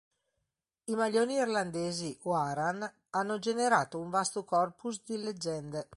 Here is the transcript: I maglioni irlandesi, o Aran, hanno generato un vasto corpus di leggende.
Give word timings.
I 0.85 0.95
maglioni 0.95 1.35
irlandesi, 1.35 2.17
o 2.23 2.33
Aran, 2.33 2.91
hanno 3.11 3.37
generato 3.37 3.99
un 3.99 4.09
vasto 4.09 4.43
corpus 4.43 5.03
di 5.05 5.17
leggende. 5.17 5.89